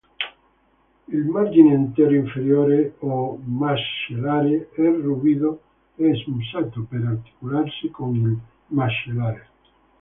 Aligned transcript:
Il 1.09 1.25
"margine 1.29 1.75
antero-inferiore", 1.75 2.95
o 3.01 3.35
"mascellare" 3.37 4.71
è 4.73 4.81
ruvido 4.81 5.61
e 5.95 6.15
smussato, 6.15 6.87
per 6.89 7.03
articolarsi 7.05 7.91
con 7.91 8.15
il 8.15 8.35
mascellare. 8.75 9.47